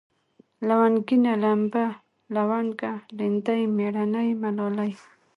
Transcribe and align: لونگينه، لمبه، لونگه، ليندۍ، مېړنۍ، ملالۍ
لونگينه، 0.67 1.33
لمبه، 1.43 1.85
لونگه، 2.35 2.91
ليندۍ، 3.17 3.61
مېړنۍ، 3.77 4.29
ملالۍ 4.41 4.91